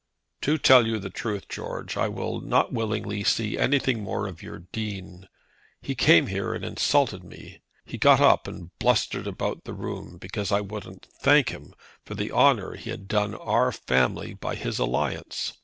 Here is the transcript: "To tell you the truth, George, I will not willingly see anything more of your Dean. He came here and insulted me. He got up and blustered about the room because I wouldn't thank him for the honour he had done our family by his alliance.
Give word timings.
"To 0.41 0.57
tell 0.57 0.87
you 0.87 0.97
the 0.97 1.11
truth, 1.11 1.47
George, 1.47 1.95
I 1.95 2.07
will 2.07 2.39
not 2.41 2.73
willingly 2.73 3.23
see 3.23 3.55
anything 3.55 4.01
more 4.01 4.25
of 4.25 4.41
your 4.41 4.57
Dean. 4.71 5.27
He 5.79 5.93
came 5.93 6.25
here 6.25 6.55
and 6.55 6.65
insulted 6.65 7.23
me. 7.23 7.61
He 7.85 7.99
got 7.99 8.19
up 8.19 8.47
and 8.47 8.71
blustered 8.79 9.27
about 9.27 9.63
the 9.63 9.75
room 9.75 10.17
because 10.17 10.51
I 10.51 10.59
wouldn't 10.61 11.07
thank 11.21 11.49
him 11.49 11.75
for 12.03 12.15
the 12.15 12.31
honour 12.31 12.73
he 12.73 12.89
had 12.89 13.07
done 13.07 13.35
our 13.35 13.71
family 13.71 14.33
by 14.33 14.55
his 14.55 14.79
alliance. 14.79 15.53